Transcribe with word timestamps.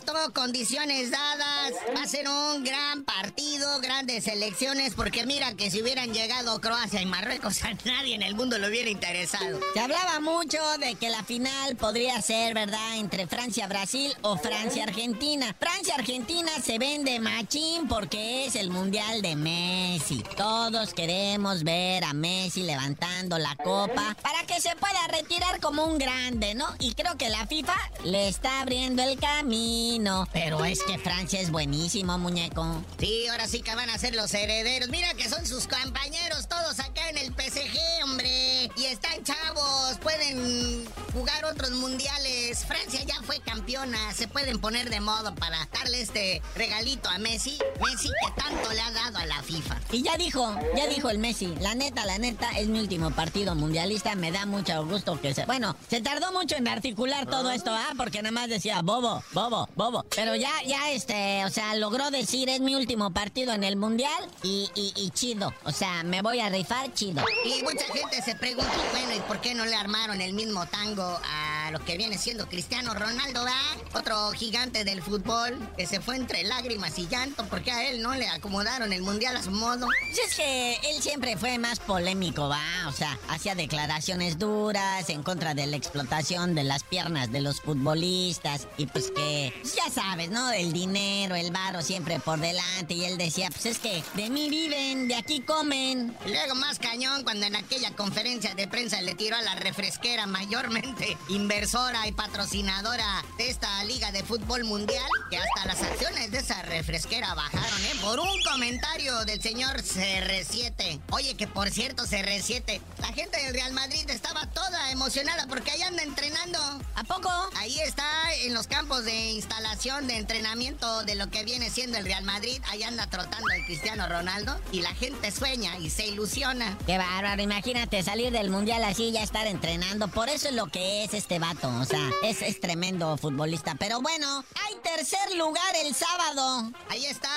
Listo, 0.00 0.32
condiciones 0.32 1.10
dadas. 1.10 1.72
Va 1.96 2.02
a 2.02 2.06
ser 2.06 2.28
un 2.28 2.64
gran 2.64 3.04
partido, 3.04 3.80
grandes 3.80 4.26
elecciones, 4.28 4.94
porque 4.94 5.26
mira 5.26 5.54
que 5.54 5.70
si 5.70 5.82
hubieran 5.82 6.12
llegado 6.12 6.60
Croacia 6.60 7.02
y 7.02 7.06
Marruecos, 7.06 7.62
a 7.64 7.72
nadie 7.84 8.14
en 8.14 8.22
el 8.22 8.34
mundo 8.34 8.58
le 8.58 8.68
hubiera 8.68 8.90
interesado. 8.90 9.60
Se 9.74 9.80
hablaba 9.80 10.20
mucho 10.20 10.58
de 10.78 10.94
que 10.94 11.10
la 11.10 11.22
final 11.24 11.76
podría 11.76 12.20
ser, 12.22 12.54
¿verdad?, 12.54 12.96
entre 12.96 13.26
Francia-Brasil 13.26 14.14
o 14.22 14.36
Francia-Argentina. 14.36 15.54
Francia-Argentina 15.58 16.50
se 16.62 16.78
vende 16.78 17.18
machín 17.20 17.88
porque 17.88 18.46
es 18.46 18.56
el 18.56 18.70
mundial 18.70 19.22
de 19.22 19.36
Messi. 19.36 20.22
Todos 20.36 20.94
queremos 20.94 21.64
ver 21.64 22.04
a 22.04 22.12
Messi 22.12 22.62
levantando 22.62 23.38
la 23.38 23.56
copa 23.56 24.16
para 24.22 24.44
que 24.46 24.60
se 24.60 24.74
pueda 24.76 25.06
retirar 25.08 25.60
como 25.60 25.84
un 25.84 25.98
grande, 25.98 26.54
¿no? 26.54 26.66
Y 26.78 26.94
creo 26.94 27.16
que 27.16 27.28
la 27.28 27.46
FIFA 27.46 27.76
le 28.04 28.28
está 28.28 28.60
abriendo 28.60 29.02
el 29.02 29.18
camino. 29.18 29.89
Pero 30.32 30.64
es 30.64 30.82
que 30.84 30.98
Francia 30.98 31.40
es 31.40 31.50
buenísimo, 31.50 32.16
muñeco. 32.16 32.84
Sí, 32.98 33.26
ahora 33.28 33.48
sí 33.48 33.60
que 33.60 33.74
van 33.74 33.90
a 33.90 33.98
ser 33.98 34.14
los 34.14 34.32
herederos. 34.32 34.88
Mira 34.88 35.12
que 35.14 35.28
son 35.28 35.44
sus 35.46 35.66
compañeros 35.66 36.46
todos 36.48 36.78
acá 36.78 37.08
en 37.10 37.18
el 37.18 37.32
PSG, 37.32 38.04
hombre. 38.04 38.70
Y 38.76 38.84
están 38.84 39.24
chavos, 39.24 39.98
pueden 40.00 40.84
jugar 41.12 41.44
otros 41.44 41.72
mundiales. 41.72 42.19
Francia 42.66 43.02
ya 43.04 43.20
fue 43.22 43.40
campeona, 43.40 44.12
se 44.14 44.28
pueden 44.28 44.58
poner 44.58 44.90
de 44.90 45.00
modo 45.00 45.34
para 45.34 45.68
darle 45.72 46.00
este 46.00 46.42
regalito 46.54 47.08
a 47.08 47.18
Messi. 47.18 47.58
Messi 47.84 48.08
que 48.08 48.42
tanto 48.42 48.72
le 48.72 48.80
ha 48.80 48.90
dado 48.90 49.18
a 49.18 49.26
la 49.26 49.42
FIFA. 49.42 49.78
Y 49.92 50.02
ya 50.02 50.16
dijo, 50.16 50.56
ya 50.76 50.86
dijo 50.86 51.10
el 51.10 51.18
Messi, 51.18 51.54
la 51.60 51.74
neta, 51.74 52.04
la 52.04 52.18
neta, 52.18 52.50
es 52.58 52.68
mi 52.68 52.80
último 52.80 53.10
partido 53.10 53.54
mundialista, 53.54 54.14
me 54.14 54.30
da 54.32 54.46
mucho 54.46 54.84
gusto 54.86 55.20
que 55.20 55.34
se... 55.34 55.44
Bueno, 55.46 55.76
se 55.88 56.00
tardó 56.00 56.32
mucho 56.32 56.56
en 56.56 56.68
articular 56.68 57.26
todo 57.26 57.50
esto, 57.50 57.70
¿ah? 57.72 57.92
Porque 57.96 58.22
nada 58.22 58.32
más 58.32 58.48
decía, 58.48 58.82
bobo, 58.82 59.22
bobo, 59.32 59.68
bobo. 59.76 60.04
Pero 60.14 60.36
ya, 60.36 60.52
ya, 60.66 60.90
este, 60.90 61.44
o 61.44 61.50
sea, 61.50 61.74
logró 61.74 62.10
decir, 62.10 62.48
es 62.48 62.60
mi 62.60 62.74
último 62.74 63.10
partido 63.12 63.52
en 63.52 63.64
el 63.64 63.76
mundial 63.76 64.28
y, 64.42 64.70
y, 64.74 64.92
y 64.96 65.10
chido. 65.10 65.52
O 65.64 65.72
sea, 65.72 66.02
me 66.02 66.22
voy 66.22 66.40
a 66.40 66.48
rifar 66.48 66.92
chido. 66.94 67.24
Y 67.44 67.62
mucha 67.62 67.84
gente 67.92 68.22
se 68.22 68.34
pregunta, 68.34 68.72
bueno, 68.92 69.14
¿y 69.14 69.20
por 69.20 69.40
qué 69.40 69.54
no 69.54 69.64
le 69.64 69.74
armaron 69.74 70.20
el 70.20 70.32
mismo 70.32 70.66
tango 70.66 71.02
a 71.02 71.59
lo 71.70 71.84
que 71.84 71.96
viene 71.96 72.18
siendo 72.18 72.48
Cristiano 72.48 72.94
Ronaldo, 72.94 73.44
va? 73.44 73.98
Otro 73.98 74.30
gigante 74.32 74.84
del 74.84 75.02
fútbol 75.02 75.58
que 75.76 75.86
se 75.86 76.00
fue 76.00 76.16
entre 76.16 76.44
lágrimas 76.44 76.98
y 76.98 77.06
llanto 77.06 77.44
porque 77.46 77.70
a 77.70 77.88
él 77.88 78.02
no 78.02 78.14
le 78.14 78.28
acomodaron 78.28 78.92
el 78.92 79.02
mundial 79.02 79.36
a 79.36 79.42
su 79.42 79.50
modo. 79.50 79.86
Pues 79.86 80.18
es 80.28 80.34
que 80.34 80.74
él 80.90 81.02
siempre 81.02 81.36
fue 81.36 81.58
más 81.58 81.80
polémico, 81.80 82.48
va. 82.48 82.88
O 82.88 82.92
sea, 82.92 83.18
hacía 83.28 83.54
declaraciones 83.54 84.38
duras 84.38 85.08
en 85.10 85.22
contra 85.22 85.54
de 85.54 85.66
la 85.66 85.76
explotación 85.76 86.54
de 86.54 86.64
las 86.64 86.84
piernas 86.84 87.32
de 87.32 87.40
los 87.40 87.60
futbolistas 87.60 88.66
y 88.76 88.86
pues 88.86 89.10
que, 89.10 89.52
pues 89.60 89.74
ya 89.74 89.90
sabes, 89.90 90.30
¿no? 90.30 90.50
El 90.52 90.72
dinero, 90.72 91.34
el 91.34 91.50
varo 91.50 91.82
siempre 91.82 92.20
por 92.20 92.40
delante 92.40 92.94
y 92.94 93.04
él 93.04 93.18
decía, 93.18 93.50
pues 93.50 93.66
es 93.66 93.78
que 93.78 94.02
de 94.14 94.30
mí 94.30 94.48
viven, 94.50 95.08
de 95.08 95.14
aquí 95.14 95.40
comen. 95.40 96.16
Y 96.26 96.30
luego 96.30 96.54
más 96.54 96.78
cañón 96.78 97.22
cuando 97.22 97.46
en 97.46 97.56
aquella 97.56 97.94
conferencia 97.94 98.54
de 98.54 98.68
prensa 98.68 99.00
le 99.02 99.14
tiró 99.14 99.36
a 99.36 99.42
la 99.42 99.54
refresquera 99.54 100.26
mayormente 100.26 101.16
inversora 101.60 102.08
y 102.08 102.12
patrocinadora 102.12 103.22
de 103.36 103.50
esta 103.50 103.84
liga 103.84 104.10
de 104.12 104.22
fútbol 104.22 104.64
mundial 104.64 105.06
que 105.28 105.36
hasta 105.36 105.66
las 105.66 105.82
acciones 105.82 106.30
de 106.30 106.38
esa 106.38 106.62
refresquera 106.62 107.34
bajaron, 107.34 107.84
¿eh? 107.84 107.92
Por 108.00 108.18
un 108.18 108.42
comentario 108.50 109.26
del 109.26 109.42
señor 109.42 109.82
CR7. 109.82 111.02
Oye, 111.10 111.34
que 111.34 111.46
por 111.46 111.68
cierto, 111.68 112.04
CR7, 112.04 112.80
la 113.00 113.08
gente 113.08 113.36
del 113.42 113.52
Real 113.52 113.74
Madrid 113.74 114.08
estaba 114.08 114.46
toda 114.46 114.90
emocionada 114.90 115.46
porque 115.48 115.72
ahí 115.72 115.82
anda 115.82 116.02
entrenando. 116.02 116.58
¿A 116.94 117.04
poco? 117.04 117.30
Ahí 117.58 117.78
está 117.80 118.09
en 118.46 118.54
los 118.54 118.66
campos 118.66 119.04
de 119.04 119.30
instalación 119.32 120.06
de 120.06 120.16
entrenamiento 120.16 121.04
de 121.04 121.14
lo 121.14 121.28
que 121.30 121.44
viene 121.44 121.68
siendo 121.68 121.98
el 121.98 122.04
Real 122.04 122.24
Madrid. 122.24 122.60
Ahí 122.70 122.82
anda 122.82 123.06
trotando 123.06 123.50
el 123.50 123.64
Cristiano 123.66 124.08
Ronaldo 124.08 124.58
y 124.72 124.80
la 124.80 124.94
gente 124.94 125.30
sueña 125.30 125.76
y 125.78 125.90
se 125.90 126.06
ilusiona. 126.06 126.78
Qué 126.86 126.96
bárbaro, 126.96 127.42
imagínate 127.42 128.02
salir 128.02 128.32
del 128.32 128.48
mundial 128.50 128.82
así 128.84 129.04
y 129.04 129.12
ya 129.12 129.22
estar 129.22 129.46
entrenando. 129.46 130.08
Por 130.08 130.28
eso 130.28 130.48
es 130.48 130.54
lo 130.54 130.66
que 130.68 131.04
es 131.04 131.12
este 131.12 131.38
vato. 131.38 131.68
O 131.80 131.84
sea, 131.84 132.10
es, 132.22 132.40
es 132.40 132.60
tremendo 132.60 133.16
futbolista. 133.18 133.74
Pero 133.74 134.00
bueno, 134.00 134.44
hay 134.66 134.76
tercer 134.82 135.36
lugar 135.36 135.76
el 135.84 135.94
sábado. 135.94 136.72
Ahí 136.88 137.04
está. 137.06 137.28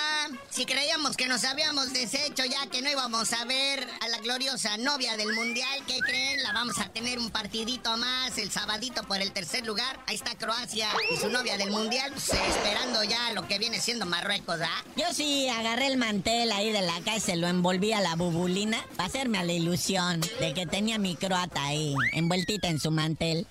Si 0.50 0.66
creíamos 0.66 1.18
que 1.18 1.28
nos 1.28 1.44
habíamos 1.44 1.92
deshecho 1.92 2.46
ya 2.46 2.68
que 2.68 2.82
no 2.82 2.90
íbamos 2.90 3.34
a 3.34 3.44
ver 3.46 3.86
a 4.02 4.08
la 4.08 4.20
gloriosa 4.20 4.78
novia 4.78 5.18
del 5.18 5.34
mundial, 5.34 5.84
¿qué 5.86 6.00
creen? 6.00 6.42
La 6.44 6.54
vamos 6.54 6.80
a 6.80 6.90
tener 6.90 7.20
un 7.20 7.30
partidito 7.30 7.98
más 7.98 8.38
el 8.38 8.52
sabadito 8.52 9.04
por 9.04 9.22
el 9.22 9.32
tercer 9.34 9.66
lugar. 9.66 10.00
Ahí 10.08 10.16
está 10.16 10.36
Croacia 10.36 10.93
y 11.12 11.18
su 11.18 11.30
novia 11.30 11.58
del 11.58 11.72
mundial, 11.72 12.12
pues, 12.12 12.30
esperando 12.30 13.04
ya 13.04 13.32
lo 13.34 13.48
que 13.48 13.58
viene 13.60 13.80
siendo 13.80 14.06
Marruecos, 14.06 14.60
¿ah? 14.62 14.84
Yo 14.96 15.06
sí 15.14 15.48
agarré 15.50 15.88
el 15.88 15.98
mantel 15.98 16.52
ahí 16.52 16.72
de 16.72 16.82
la 16.82 17.00
casa 17.02 17.18
y 17.18 17.20
se 17.20 17.36
lo 17.36 17.48
envolví 17.48 17.94
a 17.94 18.02
la 18.02 18.16
bubulina 18.16 18.86
para 18.96 19.08
hacerme 19.08 19.38
a 19.40 19.44
la 19.44 19.54
ilusión 19.54 20.22
de 20.40 20.54
que 20.54 20.66
tenía 20.66 20.98
mi 20.98 21.16
croata 21.16 21.64
ahí, 21.66 21.96
envueltita 22.14 22.68
en 22.68 22.80
su 22.80 22.92
mantel. 22.92 23.48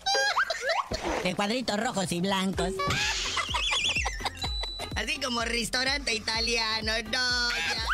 De 1.24 1.34
cuadritos 1.34 1.78
rojos 1.78 2.10
y 2.12 2.20
blancos. 2.20 2.72
Así 4.94 5.18
como 5.20 5.42
restaurante 5.42 6.14
italiano, 6.14 6.92
no, 7.04 7.10
ya. 7.10 7.86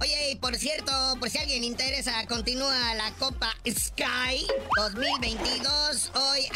Oye, 0.00 0.30
y 0.30 0.36
por 0.36 0.56
cierto, 0.56 0.92
por 1.20 1.28
si 1.28 1.36
alguien 1.36 1.62
interesa, 1.62 2.26
continúa 2.26 2.94
la 2.94 3.12
Copa 3.18 3.54
Sky 3.68 4.46
2022. 4.76 6.10
Hoy 6.14 6.48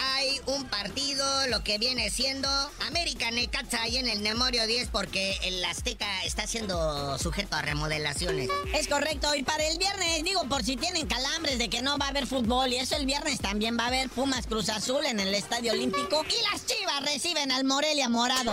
lo 1.54 1.62
que 1.62 1.78
viene 1.78 2.10
siendo 2.10 2.48
América 2.88 3.30
Necaxa 3.30 3.82
ahí 3.82 3.98
en 3.98 4.08
el 4.08 4.18
Memorio 4.22 4.66
10, 4.66 4.88
porque 4.88 5.38
el 5.44 5.64
Azteca 5.64 6.24
está 6.24 6.48
siendo 6.48 7.16
sujeto 7.16 7.54
a 7.54 7.62
remodelaciones. 7.62 8.50
Es 8.74 8.88
correcto, 8.88 9.32
y 9.36 9.44
para 9.44 9.64
el 9.64 9.78
viernes, 9.78 10.24
digo, 10.24 10.48
por 10.48 10.64
si 10.64 10.76
tienen 10.76 11.06
calambres 11.06 11.58
de 11.58 11.68
que 11.68 11.80
no 11.80 11.96
va 11.96 12.06
a 12.06 12.08
haber 12.08 12.26
fútbol, 12.26 12.72
y 12.72 12.78
eso 12.78 12.96
el 12.96 13.06
viernes 13.06 13.38
también 13.38 13.78
va 13.78 13.84
a 13.84 13.86
haber 13.86 14.08
Pumas 14.08 14.48
Cruz 14.48 14.68
Azul 14.68 15.04
en 15.06 15.20
el 15.20 15.32
Estadio 15.32 15.70
Olímpico, 15.70 16.24
y 16.28 16.52
las 16.52 16.66
Chivas 16.66 17.04
reciben 17.04 17.52
al 17.52 17.62
Morelia 17.62 18.08
Morado. 18.08 18.52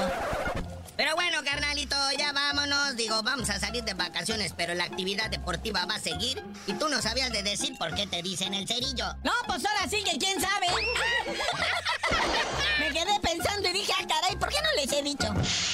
Pero 0.96 1.16
bueno, 1.16 1.40
carnalito, 1.44 1.96
ya 2.16 2.32
vámonos. 2.32 2.96
Digo, 2.96 3.24
vamos 3.24 3.50
a 3.50 3.60
salir 3.60 3.84
de 3.84 3.96
vacaciones, 3.96 4.54
pero 4.56 4.76
la 4.76 4.84
actividad 4.84 5.32
deportiva 5.32 5.84
va 5.86 5.96
a 5.96 6.00
seguir. 6.00 6.44
Y 6.68 6.74
tú 6.74 6.90
no 6.90 7.02
sabías 7.02 7.32
de 7.32 7.42
decir 7.42 7.76
por 7.80 7.96
qué 7.96 8.06
te 8.06 8.22
dicen 8.22 8.54
el 8.54 8.68
cerillo. 8.68 9.06
No, 9.24 9.32
pues 9.48 9.66
ahora 9.66 9.90
sí 9.90 10.04
que 10.04 10.20
quién 10.20 10.40
sabe. 10.40 10.68
Me 15.04 15.16
quedé 15.16 15.30
pensando 15.30 15.42
y 15.42 15.71